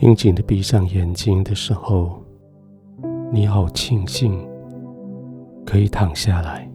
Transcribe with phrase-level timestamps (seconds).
[0.00, 2.24] 紧紧的闭上眼睛的时候，
[3.30, 4.48] 你好庆幸
[5.66, 6.66] 可以躺下来。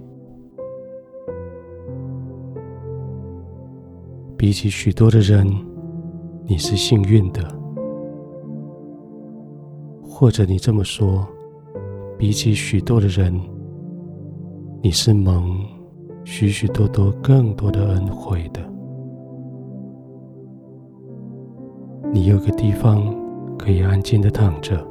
[4.38, 5.44] 比起许多的人，
[6.46, 7.42] 你是幸运的；
[10.04, 11.28] 或者你这么说，
[12.20, 13.42] 比起许多的人，
[14.84, 15.66] 你是蒙
[16.24, 18.62] 许许多多更多的恩惠的。
[22.16, 23.14] 你有个地方
[23.58, 24.82] 可以安静的躺着，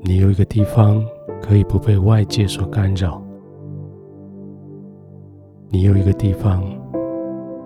[0.00, 1.04] 你有一个地方
[1.42, 3.22] 可以不被外界所干扰，
[5.68, 6.64] 你有一个地方，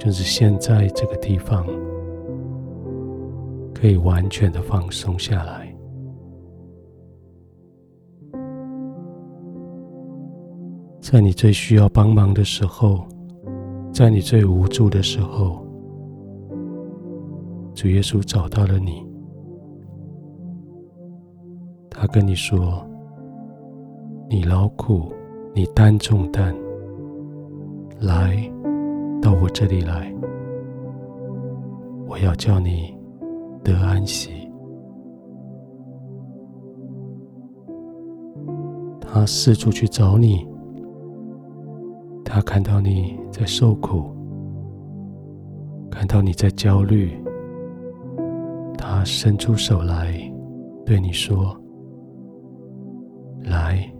[0.01, 1.65] 就是现在这个地方，
[3.73, 5.73] 可以完全的放松下来。
[11.01, 13.07] 在你最需要帮忙的时候，
[13.93, 15.65] 在你最无助的时候。
[17.75, 19.05] 主耶稣找到了你，
[21.91, 22.87] 他跟你说
[24.29, 25.13] ：“你劳苦，
[25.55, 26.55] 你担重担，
[28.01, 28.37] 来
[29.21, 30.13] 到我这里来，
[32.07, 32.95] 我要叫你
[33.65, 34.31] 得安息。”
[39.01, 40.47] 他四处去找你，
[42.25, 44.05] 他看到你在受苦，
[45.91, 47.22] 看到你在焦虑。
[49.05, 50.15] 伸出手来，
[50.85, 51.57] 对你说
[53.45, 53.91] ：“来，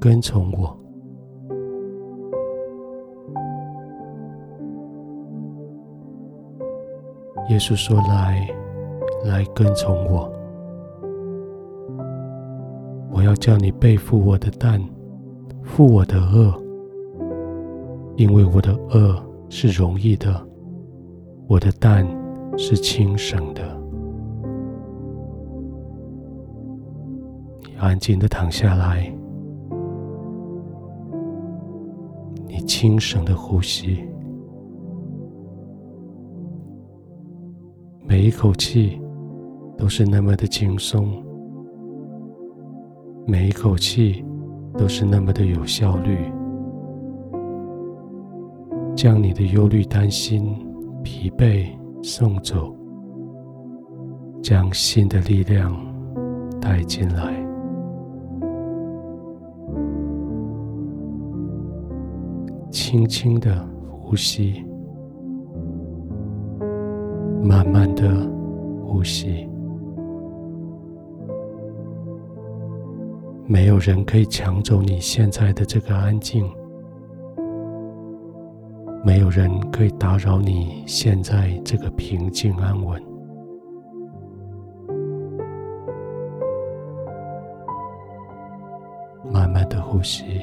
[0.00, 0.78] 跟从我。”
[7.50, 8.48] 耶稣说：“来，
[9.24, 10.30] 来跟从我。
[13.10, 14.80] 我要叫你背负我的担，
[15.62, 16.54] 负我的轭，
[18.16, 20.46] 因为我的轭是容易的，
[21.46, 22.06] 我的担
[22.56, 23.80] 是轻省的。”
[27.82, 29.12] 安静的躺下来，
[32.46, 33.98] 你轻声的呼吸，
[38.06, 39.02] 每一口气
[39.76, 41.20] 都是那么的轻松，
[43.26, 44.24] 每一口气
[44.78, 46.32] 都是那么的有效率，
[48.94, 50.56] 将你的忧虑、担心、
[51.02, 51.66] 疲惫
[52.00, 52.72] 送走，
[54.40, 55.76] 将新的力量
[56.60, 57.41] 带进来。
[62.92, 63.66] 轻轻的
[64.02, 64.62] 呼吸，
[67.42, 68.04] 慢慢的
[68.84, 69.48] 呼吸。
[73.46, 76.44] 没有人可以抢走你现在的这个安静，
[79.02, 83.02] 没有人可以打扰你现在这个平静安稳。
[89.32, 90.41] 慢慢的呼吸。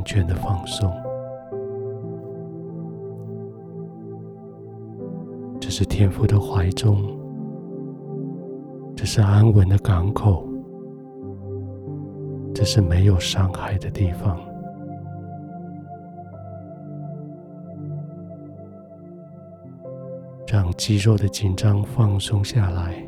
[0.00, 0.90] 完全的放松，
[5.60, 7.04] 这是天父的怀中，
[8.96, 10.48] 这是安稳的港口，
[12.54, 14.40] 这是没有伤害的地方。
[20.46, 23.06] 让肌肉的紧张放松下来，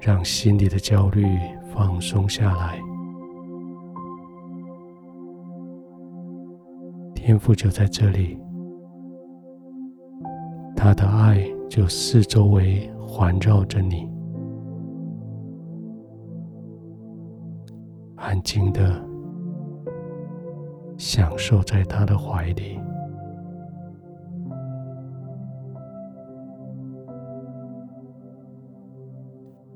[0.00, 1.24] 让心里的焦虑
[1.72, 2.80] 放松下来。
[7.24, 8.36] 天赋就在这里，
[10.74, 11.40] 他的爱
[11.70, 14.10] 就四周围环绕着你，
[18.16, 19.00] 安静的
[20.98, 22.80] 享受在他的怀里，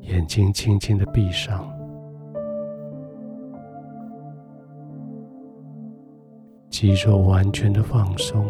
[0.01, 1.76] 眼睛轻轻的闭上。
[6.79, 8.45] 肌肉完全的放松，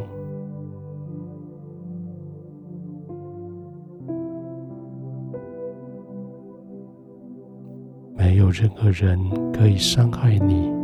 [8.16, 9.16] 没有任何人
[9.52, 10.74] 可以伤害你。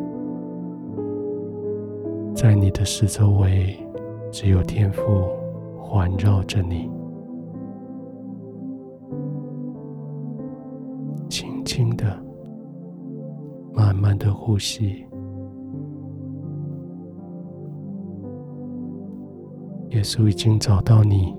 [2.33, 3.77] 在你的四周围，
[4.31, 5.03] 只有天赋
[5.77, 6.89] 环绕着你，
[11.29, 12.05] 轻轻的、
[13.75, 15.05] 慢慢的呼吸。
[19.95, 21.35] 耶稣已经找到你，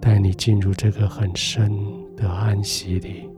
[0.00, 1.70] 带你进入这个很深
[2.16, 3.30] 的安息里。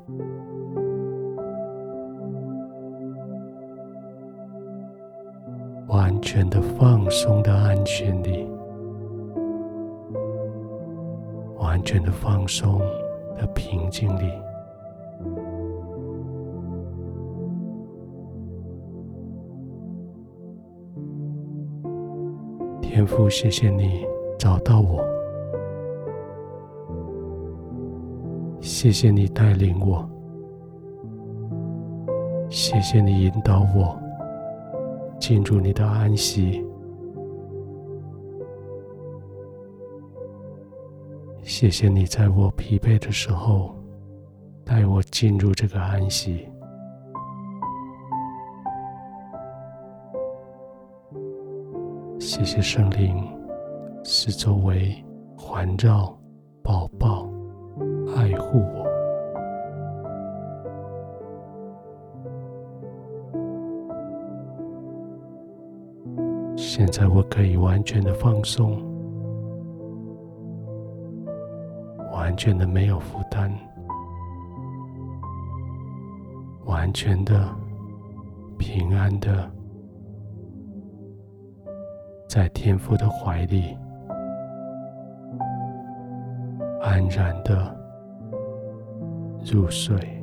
[5.89, 8.49] 完全的放松的安全里，
[11.59, 12.79] 完全的放松
[13.37, 14.33] 的平静里。
[22.95, 24.07] 天父，谢谢你
[24.39, 25.03] 找到我，
[28.61, 30.07] 谢谢你带领我，
[32.51, 33.99] 谢谢你引导我
[35.19, 36.63] 进入你的安息，
[41.43, 43.75] 谢谢你在我疲惫的时候
[44.67, 46.47] 带我进入这个安息。
[52.35, 53.31] 谢谢圣灵，
[54.03, 55.05] 四周围
[55.37, 56.19] 环绕、
[56.63, 57.29] 抱抱、
[58.17, 58.87] 爱护我。
[66.57, 68.83] 现在我可以完全的放松，
[72.15, 73.53] 完全的没有负担，
[76.65, 77.47] 完全的
[78.57, 79.51] 平安的。
[82.33, 83.77] 在天父的怀里，
[86.81, 87.77] 安然的
[89.45, 90.22] 入睡。